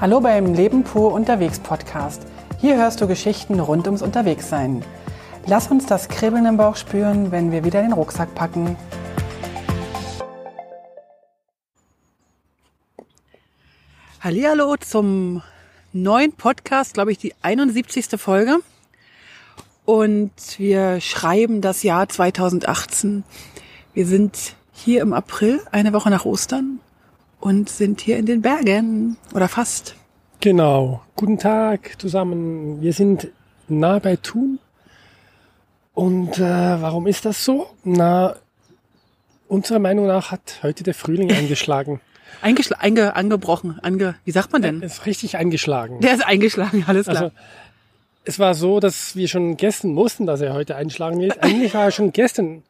[0.00, 2.22] Hallo beim Leben pur unterwegs Podcast.
[2.58, 4.82] Hier hörst du Geschichten rund ums Unterwegssein.
[5.44, 8.78] Lass uns das Kribbeln im Bauch spüren, wenn wir wieder den Rucksack packen.
[14.20, 15.42] Hallihallo zum
[15.92, 18.18] neuen Podcast, glaube ich, die 71.
[18.18, 18.56] Folge.
[19.84, 23.22] Und wir schreiben das Jahr 2018.
[23.92, 26.80] Wir sind hier im April, eine Woche nach Ostern
[27.40, 29.96] und sind hier in den Bergen oder fast.
[30.40, 31.02] Genau.
[31.16, 32.80] Guten Tag zusammen.
[32.80, 33.28] Wir sind
[33.68, 34.58] nahe bei Thun.
[35.94, 37.66] Und äh, warum ist das so?
[37.84, 38.36] Na,
[39.48, 42.00] unserer Meinung nach hat heute der Frühling eingeschlagen.
[42.42, 44.80] Eingeschl einge angebrochen, ange wie sagt man denn?
[44.80, 46.00] Er ist richtig eingeschlagen.
[46.00, 47.24] Der ist eingeschlagen, alles klar.
[47.24, 47.34] Also,
[48.24, 51.42] es war so, dass wir schon gestern wussten, dass er heute einschlagen wird.
[51.42, 52.62] Eigentlich war er schon gestern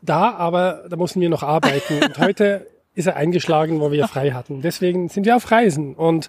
[0.00, 2.02] da, aber da mussten wir noch arbeiten.
[2.02, 4.62] Und heute ist er eingeschlagen, wo wir frei hatten.
[4.62, 5.94] Deswegen sind wir auf Reisen.
[5.94, 6.28] Und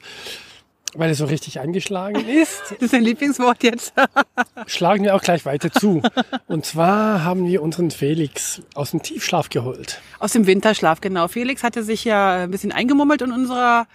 [0.98, 2.62] weil er so richtig eingeschlagen ist.
[2.72, 3.94] Das ist dein Lieblingswort jetzt.
[4.68, 6.02] schlagen wir auch gleich weiter zu.
[6.48, 10.02] Und zwar haben wir unseren Felix aus dem Tiefschlaf geholt.
[10.20, 11.28] Aus dem Winterschlaf, genau.
[11.28, 13.88] Felix hatte sich ja ein bisschen eingemummelt in unserer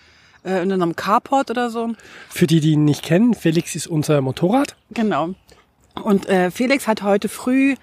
[0.44, 1.94] äh, in unserem Carport oder so.
[2.28, 4.76] Für die, die ihn nicht kennen, Felix ist unser Motorrad.
[4.90, 5.34] Genau.
[6.02, 7.74] Und äh, Felix hat heute früh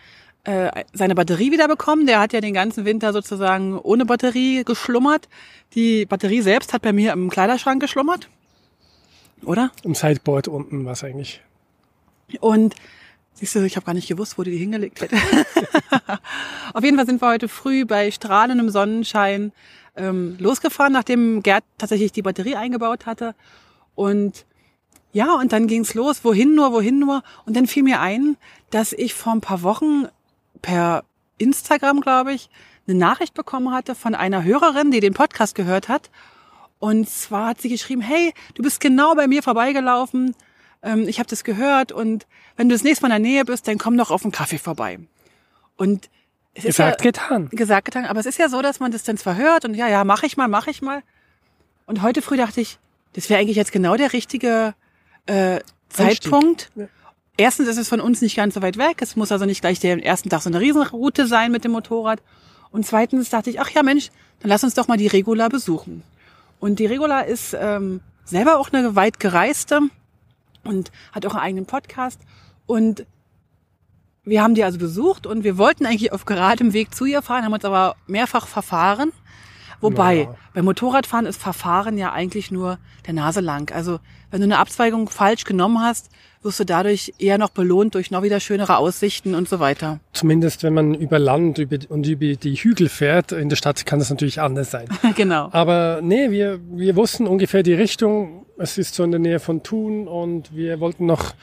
[0.48, 2.08] äh, seine Batterie wieder bekommen.
[2.08, 5.28] Der hat ja den ganzen Winter sozusagen ohne Batterie geschlummert.
[5.76, 8.30] Die Batterie selbst hat bei mir im Kleiderschrank geschlummert.
[9.44, 9.72] Oder?
[9.84, 11.42] Im Sideboard unten was eigentlich.
[12.40, 12.76] Und
[13.34, 15.18] siehst du, ich habe gar nicht gewusst, wo die die hingelegt hätte.
[16.74, 19.52] Auf jeden Fall sind wir heute früh bei strahlendem Sonnenschein
[19.98, 23.36] ähm, losgefahren, nachdem Gerd tatsächlich die Batterie eingebaut hatte.
[23.96, 24.46] Und
[25.12, 27.22] ja, und dann ging's los, wohin nur, wohin nur.
[27.46, 28.38] Und dann fiel mir ein,
[28.70, 30.08] dass ich vor ein paar Wochen
[30.62, 31.04] per
[31.38, 32.50] Instagram, glaube ich,
[32.88, 36.10] eine Nachricht bekommen hatte von einer Hörerin, die den Podcast gehört hat.
[36.80, 40.36] Und zwar hat sie geschrieben, hey, du bist genau bei mir vorbeigelaufen.
[40.84, 43.68] Ähm, ich habe das gehört und wenn du das nächste Mal in der Nähe bist,
[43.68, 45.00] dann komm doch auf einen Kaffee vorbei.
[45.76, 46.10] Und
[46.54, 47.50] es ist gesagt, ja, getan.
[47.50, 48.06] Gesagt, getan.
[48.06, 50.24] Aber es ist ja so, dass man das dann zwar hört und ja, ja, mach
[50.24, 51.04] ich mal, mach ich mal.
[51.86, 52.80] Und heute früh dachte ich,
[53.14, 54.76] das wäre eigentlich jetzt genau der richtige
[55.26, 56.88] äh, Zeitpunkt, ja
[57.38, 59.02] erstens ist es von uns nicht ganz so weit weg.
[59.02, 62.22] Es muss also nicht gleich der ersten Tag so eine Riesenroute sein mit dem Motorrad.
[62.72, 64.10] Und zweitens dachte ich, ach ja Mensch,
[64.40, 66.04] dann lass uns doch mal die Regula besuchen.
[66.60, 69.82] Und die Regula ist ähm, selber auch eine weit gereiste
[70.64, 72.20] und hat auch einen eigenen Podcast.
[72.66, 73.06] Und
[74.24, 77.46] wir haben die also besucht und wir wollten eigentlich auf geradem Weg zu ihr fahren,
[77.46, 79.14] haben uns aber mehrfach verfahren.
[79.82, 80.36] Wobei, ja.
[80.54, 83.72] beim Motorradfahren ist Verfahren ja eigentlich nur der Nase lang.
[83.74, 84.00] Also
[84.32, 86.10] wenn du eine Abzweigung falsch genommen hast,
[86.42, 90.00] wirst du dadurch eher noch belohnt durch noch wieder schönere Aussichten und so weiter.
[90.14, 94.00] Zumindest wenn man über Land über, und über die Hügel fährt, in der Stadt kann
[94.00, 94.88] das natürlich anders sein.
[95.16, 95.50] genau.
[95.52, 98.46] Aber nee, wir, wir wussten ungefähr die Richtung.
[98.58, 101.34] Es ist so in der Nähe von Thun und wir wollten noch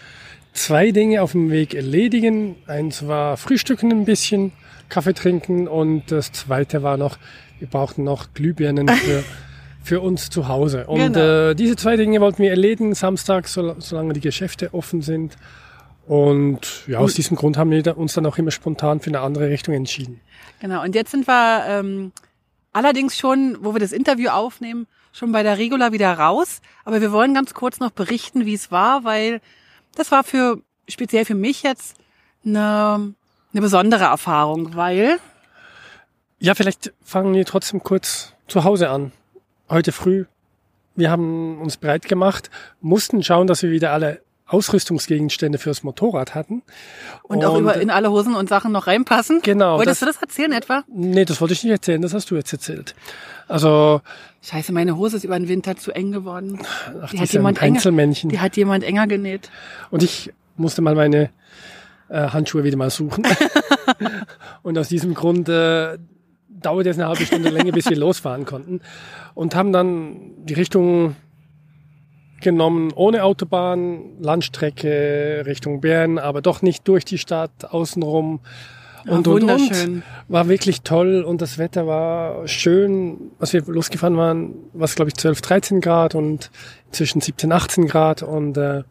[0.53, 2.57] zwei Dinge auf dem Weg erledigen.
[2.67, 4.53] Eins war Frühstücken ein bisschen,
[4.89, 7.19] Kaffee trinken und das zweite war noch,
[7.59, 9.25] wir brauchten noch Glühbirnen für
[9.85, 10.87] für uns zu Hause.
[10.87, 11.51] Und genau.
[11.51, 15.37] äh, diese zwei Dinge wollten wir erledigen, Samstag, so, solange die Geschäfte offen sind.
[16.07, 19.49] Und ja, aus diesem Grund haben wir uns dann auch immer spontan für eine andere
[19.49, 20.21] Richtung entschieden.
[20.61, 22.13] Genau, und jetzt sind wir ähm,
[22.73, 26.61] allerdings schon, wo wir das Interview aufnehmen, schon bei der Regula wieder raus.
[26.85, 29.41] Aber wir wollen ganz kurz noch berichten, wie es war, weil
[29.97, 31.97] das war für speziell für mich jetzt
[32.45, 33.15] eine,
[33.53, 35.19] eine besondere Erfahrung, weil.
[36.39, 39.13] Ja, vielleicht fangen wir trotzdem kurz zu Hause an
[39.69, 40.25] heute früh,
[40.97, 42.51] wir haben uns bereit gemacht,
[42.81, 46.63] mussten schauen, dass wir wieder alle Ausrüstungsgegenstände fürs Motorrad hatten.
[47.23, 49.41] Und, und auch über in alle Hosen und Sachen noch reinpassen?
[49.43, 49.79] Genau.
[49.79, 50.85] Wolltest das, du das erzählen etwa?
[50.87, 52.95] Nee, das wollte ich nicht erzählen, das hast du jetzt erzählt.
[53.49, 54.03] Also.
[54.43, 56.61] Scheiße, meine Hose ist über den Winter zu eng geworden.
[57.03, 58.31] Ach, die hat jemand Einzelmännchen.
[58.31, 59.51] Enger, die hat jemand enger genäht.
[59.91, 61.31] Und ich musste mal meine
[62.11, 63.27] äh, Handschuhe wieder mal suchen.
[64.63, 65.97] und aus diesem Grund äh,
[66.65, 68.81] dauert es eine halbe Stunde länger, bis wir losfahren konnten.
[69.35, 71.17] Und haben dann die Richtung
[72.41, 78.41] genommen, ohne Autobahn, Landstrecke Richtung Bern, aber doch nicht durch die Stadt, außenrum.
[79.07, 80.03] Und, und, und.
[80.29, 83.33] War wirklich toll und das Wetter war schön.
[83.39, 86.51] Als wir losgefahren waren, war es glaube ich 12, 13 Grad und
[86.91, 88.85] zwischen 17, 18 Grad und äh,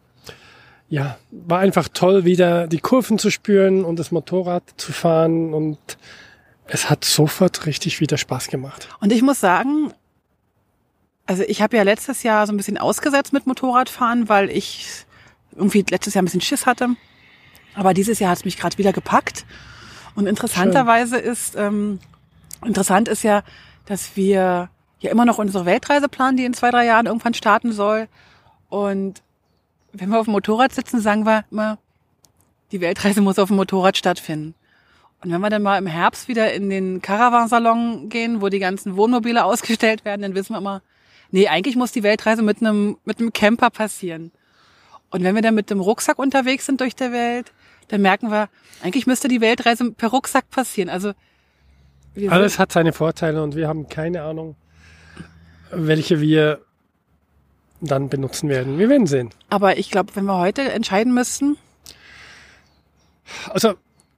[0.88, 5.78] ja, war einfach toll, wieder die Kurven zu spüren und das Motorrad zu fahren und
[6.66, 8.88] es hat sofort richtig wieder Spaß gemacht.
[9.00, 9.92] Und ich muss sagen,
[11.26, 15.04] also ich habe ja letztes Jahr so ein bisschen ausgesetzt mit Motorradfahren, weil ich
[15.54, 16.88] irgendwie letztes Jahr ein bisschen Schiss hatte.
[17.74, 19.44] Aber dieses Jahr hat es mich gerade wieder gepackt.
[20.14, 21.32] Und interessanterweise Schön.
[21.32, 21.98] ist, ähm,
[22.64, 23.42] interessant ist ja,
[23.86, 24.70] dass wir
[25.00, 28.08] ja immer noch unsere Weltreise planen, die in zwei, drei Jahren irgendwann starten soll.
[28.68, 29.22] Und
[29.92, 31.78] wenn wir auf dem Motorrad sitzen, sagen wir immer,
[32.72, 34.54] die Weltreise muss auf dem Motorrad stattfinden.
[35.24, 38.96] Und wenn wir dann mal im Herbst wieder in den Caravansalon gehen, wo die ganzen
[38.96, 40.82] Wohnmobile ausgestellt werden, dann wissen wir immer,
[41.30, 44.32] nee, eigentlich muss die Weltreise mit einem, mit einem Camper passieren.
[45.10, 47.52] Und wenn wir dann mit dem Rucksack unterwegs sind durch der Welt,
[47.88, 48.48] dann merken wir,
[48.82, 50.90] eigentlich müsste die Weltreise per Rucksack passieren.
[50.90, 51.12] Also
[52.28, 54.56] alles hat seine Vorteile und wir haben keine Ahnung,
[55.70, 56.60] welche wir
[57.80, 58.78] dann benutzen werden.
[58.78, 59.30] Wir werden sehen.
[59.48, 61.56] Aber ich glaube, wenn wir heute entscheiden müssten.
[63.48, 63.74] Also,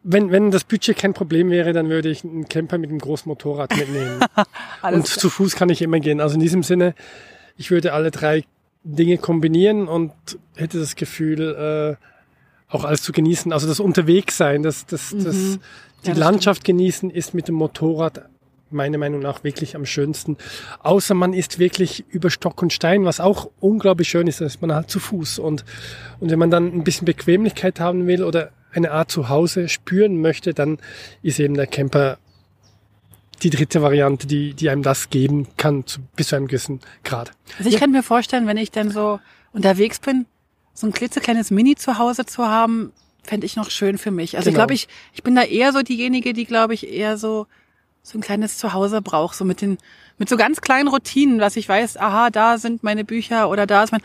[0.08, 3.28] wenn, wenn das Budget kein Problem wäre, dann würde ich einen Camper mit einem großen
[3.28, 4.20] Motorrad mitnehmen.
[4.82, 6.20] und zu Fuß kann ich immer gehen.
[6.20, 6.94] Also in diesem Sinne,
[7.56, 8.44] ich würde alle drei
[8.84, 10.12] Dinge kombinieren und
[10.54, 13.52] hätte das Gefühl, äh, auch alles zu genießen.
[13.52, 15.24] Also das Unterwegssein, das, das, mhm.
[15.24, 15.58] das,
[16.04, 16.78] die ja, Landschaft stimmt.
[16.78, 18.28] genießen ist mit dem Motorrad
[18.70, 20.36] meiner Meinung nach wirklich am schönsten.
[20.84, 24.72] Außer man ist wirklich über Stock und Stein, was auch unglaublich schön ist, ist man
[24.72, 25.40] halt zu Fuß.
[25.40, 25.64] Und,
[26.20, 30.54] und wenn man dann ein bisschen Bequemlichkeit haben will oder eine Art Zuhause spüren möchte,
[30.54, 30.78] dann
[31.22, 32.18] ist eben der Camper
[33.42, 37.32] die dritte Variante, die, die einem das geben kann, zu, bis zu einem gewissen Grad.
[37.58, 37.80] Also ich ja.
[37.80, 39.20] kann mir vorstellen, wenn ich dann so
[39.52, 40.26] unterwegs bin,
[40.72, 42.92] so ein klitzekleines Mini zu Hause zu haben,
[43.22, 44.36] fände ich noch schön für mich.
[44.36, 44.54] Also genau.
[44.54, 47.46] ich glaube, ich, ich bin da eher so diejenige, die, glaube ich, eher so
[48.06, 49.78] so ein kleines Zuhause braucht, so mit den,
[50.16, 53.82] mit so ganz kleinen Routinen, was ich weiß, aha, da sind meine Bücher oder da
[53.82, 54.02] ist mein,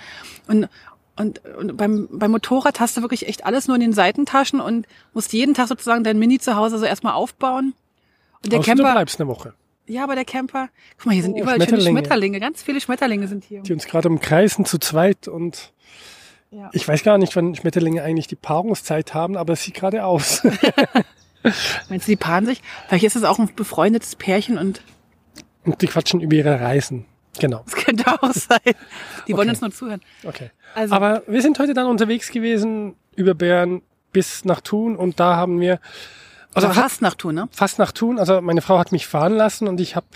[0.47, 0.69] und,
[1.17, 4.87] und, und beim, beim Motorrad hast du wirklich echt alles nur in den Seitentaschen und
[5.13, 7.73] musst jeden Tag sozusagen dein Mini zu Hause so erstmal aufbauen.
[8.43, 8.83] Und der Außer Camper.
[8.83, 9.53] Du bleibst eine Woche.
[9.87, 11.83] Ja, aber der Camper, guck mal, hier sind oh, überall Schmetterlinge.
[11.83, 13.61] schöne Schmetterlinge, ganz viele Schmetterlinge sind hier.
[13.61, 15.73] Die uns gerade umkreisen zu zweit und
[16.51, 16.69] ja.
[16.71, 20.43] ich weiß gar nicht, wann Schmetterlinge eigentlich die Paarungszeit haben, aber es sieht gerade aus.
[21.89, 22.61] Meinst du, die paaren sich?
[22.87, 24.81] Vielleicht ist es auch ein befreundetes Pärchen und.
[25.65, 27.05] Und die quatschen über ihre Reisen.
[27.39, 27.63] Genau.
[27.65, 28.59] Das könnte auch sein.
[29.27, 29.49] Die wollen okay.
[29.49, 30.01] uns nur zuhören.
[30.23, 30.51] Okay.
[30.75, 33.81] Also, Aber wir sind heute dann unterwegs gewesen über Bern
[34.11, 35.79] bis nach Thun und da haben wir.
[36.53, 37.47] Also fast nach Thun, ne?
[37.51, 38.19] Fast nach Thun.
[38.19, 40.07] Also meine Frau hat mich fahren lassen und ich habe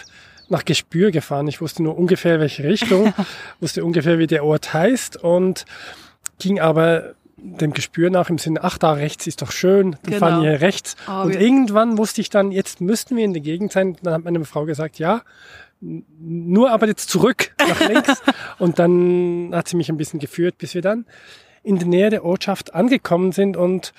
[0.50, 1.48] nach Gespür gefahren.
[1.48, 3.14] Ich wusste nur ungefähr welche Richtung,
[3.62, 5.66] wusste ungefähr wie der Ort heißt und
[6.38, 10.18] ging aber dem Gespür nach im Sinne, ach, da rechts ist doch schön, dann genau.
[10.20, 10.96] fahren wir rechts.
[11.08, 13.98] Oh, und irgendwann wusste ich dann, jetzt müssten wir in der Gegend sein.
[14.02, 15.22] Dann hat meine Frau gesagt, ja,
[16.20, 18.22] nur aber jetzt zurück nach links.
[18.60, 21.06] und dann hat sie mich ein bisschen geführt, bis wir dann
[21.64, 23.94] in der Nähe der Ortschaft angekommen sind und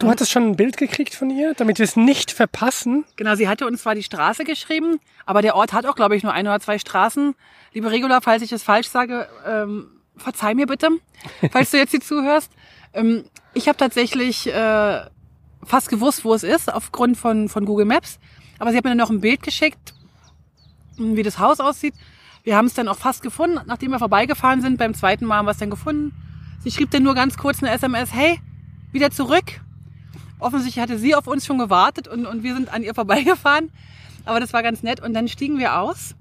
[0.00, 3.04] Du hattest schon ein Bild gekriegt von ihr, damit wir es nicht verpassen.
[3.16, 6.22] Genau, sie hatte uns zwar die Straße geschrieben, aber der Ort hat auch, glaube ich,
[6.22, 7.34] nur ein oder zwei Straßen.
[7.74, 10.88] Liebe Regula, falls ich es falsch sage, ähm, verzeih mir bitte,
[11.52, 12.50] falls du jetzt hier zuhörst.
[12.94, 15.02] Ähm, ich habe tatsächlich äh,
[15.64, 18.18] fast gewusst, wo es ist, aufgrund von, von Google Maps.
[18.58, 19.92] Aber sie hat mir dann noch ein Bild geschickt,
[21.16, 21.94] wie das Haus aussieht.
[22.42, 24.78] Wir haben es dann auch fast gefunden, nachdem wir vorbeigefahren sind.
[24.78, 26.12] Beim zweiten Mal haben wir es dann gefunden.
[26.62, 28.38] Sie schrieb dann nur ganz kurz eine SMS, hey,
[28.92, 29.60] wieder zurück.
[30.38, 33.70] Offensichtlich hatte sie auf uns schon gewartet und, und wir sind an ihr vorbeigefahren.
[34.24, 35.00] Aber das war ganz nett.
[35.00, 36.14] Und dann stiegen wir aus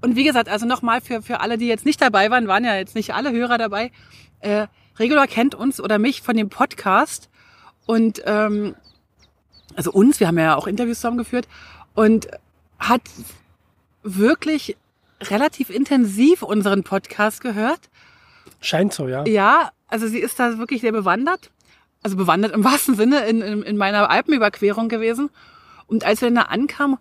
[0.00, 2.76] und wie gesagt, also nochmal für, für alle, die jetzt nicht dabei waren, waren ja
[2.76, 3.90] jetzt nicht alle Hörer dabei.
[4.40, 4.66] Äh,
[4.98, 7.28] Regula kennt uns oder mich von dem Podcast
[7.86, 8.74] und ähm,
[9.74, 11.48] also uns, wir haben ja auch Interviews zusammengeführt
[11.94, 12.28] und
[12.78, 13.02] hat
[14.16, 14.76] wirklich
[15.22, 17.80] relativ intensiv unseren Podcast gehört.
[18.60, 19.24] Scheint so, ja.
[19.26, 21.50] Ja, also sie ist da wirklich sehr bewandert.
[22.02, 25.30] Also bewandert im wahrsten Sinne in, in, in meiner Alpenüberquerung gewesen.
[25.86, 26.98] Und als wir dann da ankamen,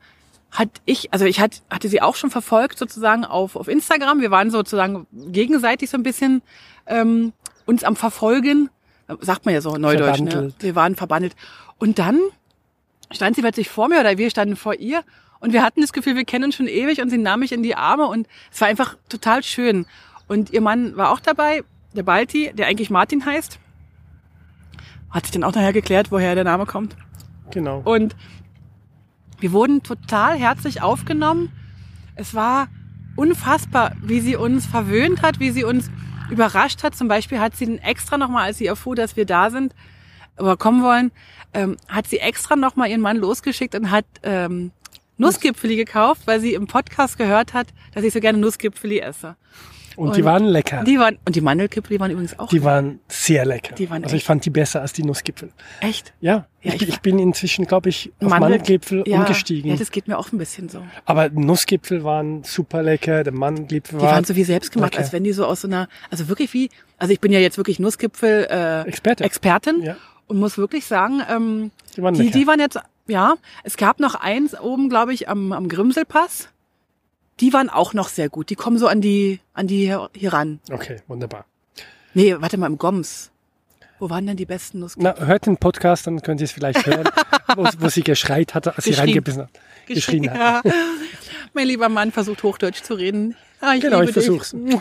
[0.50, 4.22] hat ich, also ich hat, hatte sie auch schon verfolgt sozusagen auf, auf Instagram.
[4.22, 6.42] Wir waren sozusagen gegenseitig so ein bisschen
[6.88, 7.34] ähm,
[7.66, 8.70] uns am Verfolgen.
[9.22, 10.54] Sagt man ja so neudeutsch, ne?
[10.60, 11.36] Wir waren verbandelt.
[11.78, 12.20] Und dann
[13.12, 15.04] stand sie plötzlich vor mir oder wir standen vor ihr
[15.40, 17.64] und wir hatten das Gefühl, wir kennen uns schon ewig und sie nahm mich in
[17.64, 19.86] die Arme und es war einfach total schön.
[20.28, 21.64] Und ihr Mann war auch dabei,
[21.96, 23.60] der Balti, der eigentlich Martin heißt.
[25.10, 26.96] Hat sich dann auch nachher geklärt, woher der Name kommt.
[27.52, 27.82] Genau.
[27.84, 28.16] Und
[29.40, 31.52] wir wurden total herzlich aufgenommen.
[32.16, 32.68] Es war
[33.16, 35.90] unfassbar, wie sie uns verwöhnt hat, wie sie uns
[36.30, 36.96] überrascht hat.
[36.96, 39.74] Zum Beispiel hat sie extra nochmal, als sie erfuhr, dass wir da sind,
[40.36, 41.12] aber kommen wollen,
[41.54, 44.72] ähm, hat sie extra nochmal ihren Mann losgeschickt und hat ähm,
[45.18, 49.36] Nussgipfeli gekauft, weil sie im Podcast gehört hat, dass ich so gerne Nussgipfeli esse.
[49.98, 50.84] Und, und, die waren lecker.
[50.84, 52.68] Die waren, und die Mandelkipfel, die waren übrigens auch Die lecker.
[52.68, 53.74] waren sehr lecker.
[53.74, 55.50] Die waren also ich fand die besser als die Nussgipfel.
[55.82, 56.14] Echt?
[56.20, 56.46] Ja.
[56.62, 59.72] ja ich, ich, bin inzwischen, glaube ich, auf Mandel, Mandelgipfel ja, umgestiegen.
[59.72, 60.84] Ja, das geht mir auch ein bisschen so.
[61.06, 64.08] Aber Nussgipfel waren super lecker, der Mandelgipfel war.
[64.08, 65.04] Die waren so wie selbst gemacht, lecker.
[65.04, 66.70] als wenn die so aus so einer, also wirklich wie,
[67.00, 69.24] also ich bin ja jetzt wirklich Nussgipfel äh, Experte.
[69.24, 69.98] Expertin ja.
[70.28, 74.16] und muss wirklich sagen, ähm, die, waren die, die waren jetzt, ja, es gab noch
[74.16, 76.50] eins oben, glaube ich, am, am Grimselpass
[77.40, 78.50] die waren auch noch sehr gut.
[78.50, 80.60] Die kommen so an die, an die hier, ran.
[80.72, 81.46] Okay, wunderbar.
[82.14, 83.32] Nee, warte mal, im Goms.
[84.00, 85.16] Wo waren denn die besten Nusskekse?
[85.20, 87.10] Na, hört den Podcast, dann könnt ihr es vielleicht hören,
[87.56, 89.08] wo, wo sie geschreit hatte, als sie Geschrien.
[89.08, 89.50] reingebissen hat.
[89.88, 90.66] Geschrien hat.
[90.66, 90.72] Ja.
[91.54, 93.36] Mein lieber Mann versucht Hochdeutsch zu reden.
[93.60, 94.52] Ah, ich Genau, liebe ich versuch's.
[94.52, 94.80] Dich.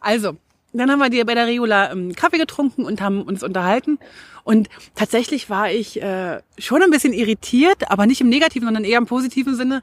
[0.00, 0.36] Also,
[0.72, 3.98] dann haben wir die bei der Regula ähm, Kaffee getrunken und haben uns unterhalten.
[4.44, 8.98] Und tatsächlich war ich äh, schon ein bisschen irritiert, aber nicht im negativen, sondern eher
[8.98, 9.82] im positiven Sinne,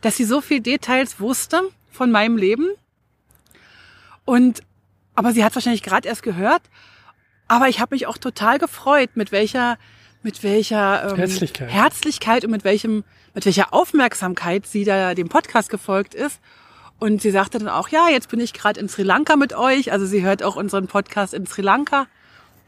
[0.00, 2.68] dass sie so viel Details wusste von meinem Leben.
[4.24, 4.62] Und
[5.14, 6.62] aber sie hat wahrscheinlich gerade erst gehört.
[7.48, 9.78] Aber ich habe mich auch total gefreut, mit welcher,
[10.22, 11.68] mit welcher ähm, Herzlichkeit.
[11.68, 13.02] Herzlichkeit und mit welchem,
[13.34, 16.40] mit welcher Aufmerksamkeit sie da dem Podcast gefolgt ist.
[16.98, 19.92] Und sie sagte dann auch, ja, jetzt bin ich gerade in Sri Lanka mit euch.
[19.92, 22.06] Also sie hört auch unseren Podcast in Sri Lanka.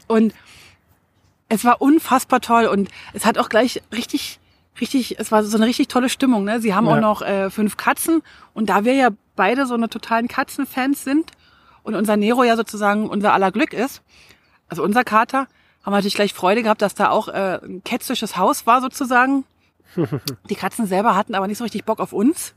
[0.07, 0.33] Und
[1.49, 4.39] es war unfassbar toll und es hat auch gleich richtig,
[4.79, 6.45] richtig, es war so eine richtig tolle Stimmung.
[6.45, 6.61] Ne?
[6.61, 6.93] Sie haben Ja.
[6.95, 8.21] auch noch äh, fünf Katzen
[8.53, 11.31] und da wir ja beide so eine totalen Katzenfans sind
[11.83, 14.01] und unser Nero ja sozusagen unser aller Glück ist,
[14.69, 15.47] also unser Kater,
[15.83, 19.43] haben wir natürlich gleich Freude gehabt, dass da auch äh, ein kätzisches Haus war sozusagen.
[20.49, 22.53] Die Katzen selber hatten aber nicht so richtig Bock auf uns.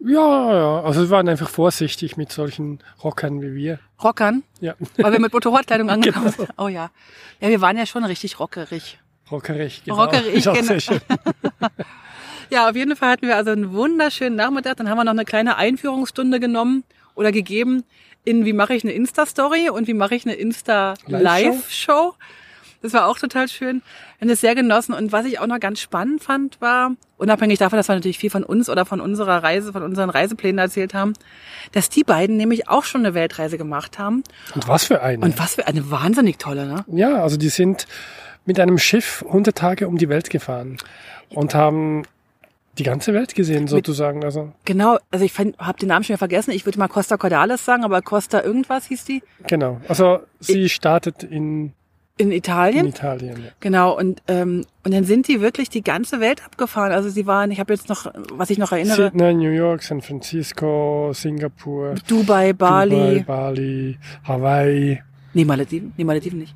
[0.00, 3.78] Ja, ja, also wir waren einfach vorsichtig mit solchen Rockern wie wir.
[4.02, 6.36] Rockern, Ja, weil wir mit Motorradkleidung angekommen Genau.
[6.36, 6.48] sind.
[6.58, 6.90] Oh ja.
[7.40, 8.98] Ja, wir waren ja schon richtig rockerig.
[9.30, 9.82] rockerig.
[9.84, 10.02] Genau.
[10.02, 10.74] Rockerig, auch genau.
[12.50, 14.76] Ja, auf jeden Fall hatten wir also einen wunderschönen Nachmittag.
[14.76, 16.84] Dann haben wir noch eine kleine Einführungsstunde genommen
[17.16, 17.82] oder gegeben
[18.24, 22.14] in wie mache ich eine Insta-Story und wie mache ich eine Insta-Live-Show.
[22.82, 23.82] Das war auch total schön.
[24.18, 24.94] Wir haben das sehr genossen.
[24.94, 28.30] Und was ich auch noch ganz spannend fand, war, unabhängig davon, dass wir natürlich viel
[28.30, 31.14] von uns oder von unserer Reise, von unseren Reiseplänen erzählt haben,
[31.72, 34.22] dass die beiden nämlich auch schon eine Weltreise gemacht haben.
[34.54, 35.24] Und was für eine.
[35.24, 36.84] Und was für eine wahnsinnig tolle, ne?
[36.88, 37.86] Ja, also die sind
[38.44, 40.78] mit einem Schiff 100 Tage um die Welt gefahren
[41.30, 42.04] und haben
[42.78, 44.22] die ganze Welt gesehen sozusagen.
[44.24, 46.50] Also Genau, also ich habe den Namen schon wieder vergessen.
[46.50, 49.22] Ich würde mal Costa Cordalis sagen, aber Costa irgendwas hieß die.
[49.46, 49.80] genau.
[49.88, 51.72] Also sie startet in,
[52.18, 52.86] In in Italien.
[52.86, 53.36] Italien.
[53.44, 53.50] Ja.
[53.60, 56.92] Genau, und, ähm, und dann sind die wirklich die ganze Welt abgefahren.
[56.92, 60.00] Also sie waren, ich habe jetzt noch, was ich noch erinnere, Sydney, New York, San
[60.00, 63.20] Francisco, Singapur, Dubai, Bali.
[63.20, 65.02] Dubai, Bali, Hawaii,
[65.36, 65.92] Nee, Malediven.
[65.98, 66.54] Nee, Malediven nicht.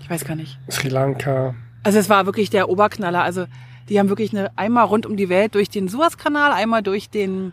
[0.00, 0.56] Ich weiß gar nicht.
[0.70, 1.56] Sri Lanka.
[1.82, 3.24] Also es war wirklich der Oberknaller.
[3.24, 3.46] Also
[3.88, 7.52] die haben wirklich eine einmal rund um die Welt durch den Suezkanal, einmal durch den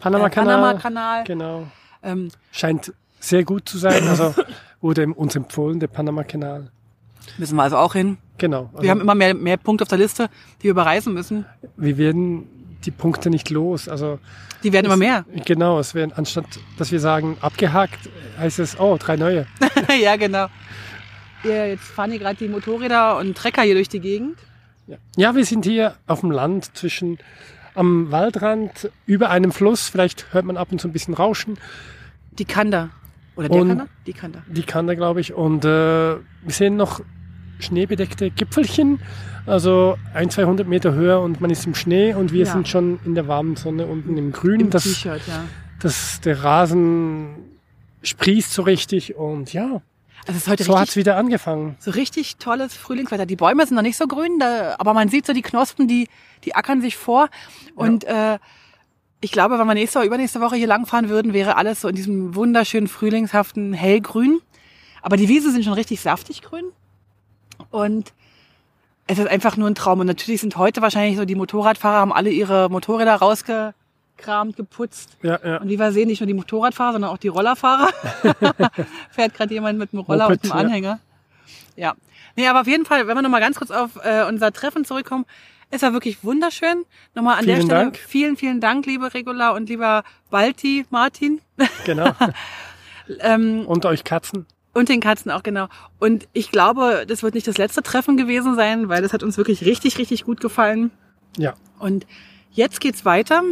[0.00, 0.54] Panama-Kanal.
[0.54, 1.24] Panama-Kanal.
[1.24, 1.66] Genau.
[2.04, 4.06] Ähm, Scheint sehr gut zu sein.
[4.06, 4.32] Also
[4.80, 6.70] wurde uns empfohlen, der Panama-Kanal.
[7.38, 8.18] Müssen wir also auch hin.
[8.38, 8.70] Genau.
[8.72, 10.28] Also Wir haben immer mehr, mehr Punkte auf der Liste,
[10.60, 11.46] die wir überreisen müssen.
[11.76, 12.48] wir werden
[12.84, 13.88] die Punkte nicht los.
[13.88, 14.18] Also
[14.62, 15.24] Die werden immer mehr.
[15.44, 19.46] genau, es werden anstatt, dass wir sagen abgehakt, heißt es oh drei neue.
[20.02, 20.46] ja, genau.
[21.44, 24.38] Ja, jetzt fahren hier gerade die Motorräder und Trecker hier durch die Gegend.
[24.86, 24.96] Ja.
[25.16, 27.18] ja, wir sind hier auf dem Land zwischen
[27.74, 29.88] am Waldrand über einem Fluss.
[29.88, 31.58] Vielleicht hört man ab und zu ein bisschen Rauschen.
[32.32, 32.90] Die Kanda.
[33.36, 33.86] Oder der Und- Kanda?
[34.06, 34.42] Die Kanda.
[34.48, 35.32] Die kann da, glaube ich.
[35.34, 37.00] Und äh, wir sehen noch
[37.58, 39.00] schneebedeckte Gipfelchen.
[39.46, 42.52] Also ein, 200 Meter höher und man ist im Schnee und wir Ja.
[42.52, 44.60] sind schon in der warmen Sonne unten im Grün.
[44.60, 45.44] Im das, T-Shirt, ja.
[45.80, 47.34] das, der Rasen
[48.02, 49.80] sprießt so richtig und ja,
[50.26, 51.76] Also es ist heute so hat's richtig, wieder angefangen.
[51.78, 53.26] so richtig tolles Frühlingswetter.
[53.26, 56.08] Die Bäume sind noch nicht so grün, da, aber man sieht so die Knospen, die,
[56.44, 57.28] die ackern sich vor.
[57.74, 58.38] Und äh,
[59.24, 61.94] ich glaube, wenn wir nächste oder übernächste Woche hier langfahren würden, wäre alles so in
[61.94, 64.42] diesem wunderschönen, frühlingshaften Hellgrün.
[65.00, 66.66] Aber die Wiesen sind schon richtig saftig grün.
[67.70, 68.12] Und
[69.06, 70.00] es ist einfach nur ein Traum.
[70.00, 75.16] Und natürlich sind heute wahrscheinlich so die Motorradfahrer, haben alle ihre Motorräder rausgekramt, geputzt.
[75.22, 75.56] Ja, ja.
[75.56, 77.88] Und wie wir sehen, nicht nur die Motorradfahrer, sondern auch die Rollerfahrer.
[79.10, 80.66] Fährt gerade jemand mit dem Roller Moped, und einem ja.
[80.66, 81.00] Anhänger.
[81.76, 81.94] Ja.
[82.36, 85.24] Nee, aber auf jeden Fall, wenn wir nochmal ganz kurz auf äh, unser Treffen zurückkommen,
[85.70, 86.84] es war wirklich wunderschön.
[87.14, 87.96] Nochmal an der Vielen Stelle Dank.
[87.98, 91.40] vielen, vielen Dank, liebe Regula und lieber Balti, Martin.
[91.84, 92.10] Genau.
[93.20, 94.46] Ähm, Und euch Katzen.
[94.72, 95.68] und den Katzen auch, genau.
[95.98, 99.36] Und ich glaube, das wird nicht das letzte Treffen gewesen sein, weil das hat uns
[99.36, 100.90] wirklich richtig, richtig gut gefallen.
[101.36, 101.52] Ja.
[101.78, 102.06] Und
[102.52, 103.42] jetzt geht's weiter.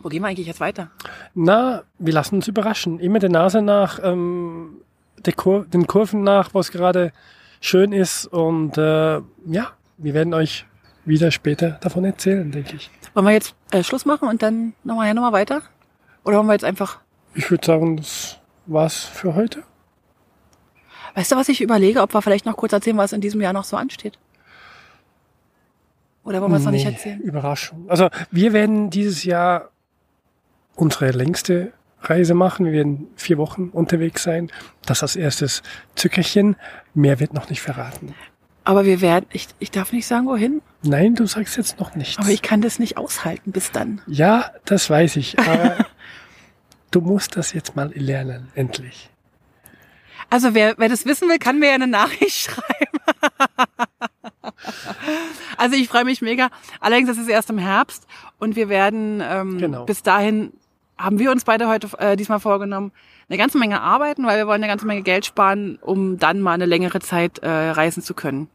[0.00, 0.92] Wo gehen wir eigentlich jetzt weiter?
[1.34, 3.00] Na, wir lassen uns überraschen.
[3.00, 4.76] Immer der Nase nach, ähm,
[5.26, 7.12] der Kur den Kurven nach, wo es gerade
[7.60, 8.24] schön ist.
[8.26, 10.64] Und äh, ja, wir werden euch
[11.08, 12.90] wieder später davon erzählen, denke ich.
[13.14, 15.62] Wollen wir jetzt äh, Schluss machen und dann nochmal ja, nochmal weiter?
[16.24, 17.00] Oder wollen wir jetzt einfach.
[17.34, 19.62] Ich würde sagen, das war's für heute.
[21.14, 23.52] Weißt du, was ich überlege, ob wir vielleicht noch kurz erzählen, was in diesem Jahr
[23.52, 24.18] noch so ansteht?
[26.24, 27.20] Oder wollen wir es noch nicht Nee, erzählen?
[27.20, 27.86] Überraschung.
[27.88, 29.70] Also wir werden dieses Jahr
[30.74, 31.72] unsere längste
[32.02, 32.66] Reise machen.
[32.66, 34.50] Wir werden vier Wochen unterwegs sein.
[34.84, 35.62] Das als erstes
[35.94, 36.56] Zückerchen.
[36.94, 38.14] Mehr wird noch nicht verraten.
[38.68, 42.18] Aber wir werden, ich, ich darf nicht sagen, wohin, Nein, du sagst jetzt noch nichts.
[42.18, 44.02] aber ich kann das nicht aushalten bis dann.
[44.06, 45.38] ja, das weiß ich.
[45.38, 45.86] Aber
[46.90, 49.08] du musst das jetzt mal lernen, endlich.
[50.28, 52.98] Also wer, wer das wissen will, kann mir ja eine Nachricht schreiben.
[55.56, 56.50] also ich freue mich mega.
[56.78, 58.06] Allerdings ist es erst im Herbst
[58.38, 59.86] und wir werden ähm, genau.
[59.86, 60.52] bis dahin
[60.98, 62.92] haben wir uns beide heute äh, diesmal vorgenommen,
[63.30, 66.52] eine ganze Menge arbeiten, weil wir wollen eine ganze Menge Geld sparen, um dann mal
[66.52, 68.50] eine längere Zeit äh, reisen zu können.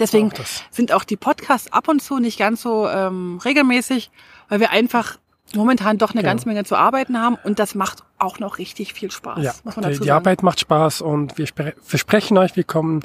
[0.00, 4.10] Deswegen auch sind auch die Podcasts ab und zu nicht ganz so ähm, regelmäßig,
[4.48, 5.18] weil wir einfach
[5.54, 6.30] momentan doch eine genau.
[6.32, 9.42] ganze Menge zu arbeiten haben und das macht auch noch richtig viel Spaß.
[9.42, 11.46] Ja, muss man dazu die, die Arbeit macht Spaß und wir
[11.82, 13.04] versprechen euch, wir kommen